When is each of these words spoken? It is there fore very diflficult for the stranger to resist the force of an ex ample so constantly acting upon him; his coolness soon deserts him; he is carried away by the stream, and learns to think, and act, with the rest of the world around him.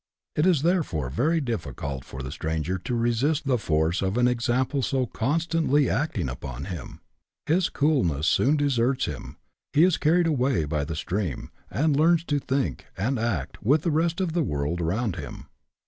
It 0.35 0.47
is 0.47 0.63
there 0.63 0.81
fore 0.81 1.11
very 1.11 1.39
diflficult 1.39 2.03
for 2.03 2.23
the 2.23 2.31
stranger 2.31 2.79
to 2.79 2.95
resist 2.95 3.45
the 3.45 3.59
force 3.59 4.01
of 4.01 4.17
an 4.17 4.27
ex 4.27 4.49
ample 4.49 4.81
so 4.81 5.05
constantly 5.05 5.91
acting 5.91 6.27
upon 6.27 6.65
him; 6.65 7.01
his 7.45 7.69
coolness 7.69 8.25
soon 8.25 8.57
deserts 8.57 9.05
him; 9.05 9.37
he 9.73 9.83
is 9.83 9.97
carried 9.97 10.25
away 10.25 10.65
by 10.65 10.85
the 10.85 10.95
stream, 10.95 11.51
and 11.69 11.95
learns 11.95 12.23
to 12.23 12.39
think, 12.39 12.87
and 12.97 13.19
act, 13.19 13.61
with 13.61 13.83
the 13.83 13.91
rest 13.91 14.19
of 14.19 14.33
the 14.33 14.41
world 14.41 14.81
around 14.81 15.17
him. 15.17 15.45